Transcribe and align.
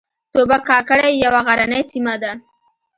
توبه 0.33 0.57
کاکړۍ 0.67 1.13
یوه 1.23 1.39
غرنۍ 1.47 1.81
سیمه 1.91 2.15
ده 2.21 2.31